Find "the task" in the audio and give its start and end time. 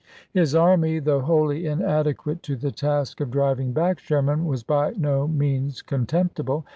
2.55-3.21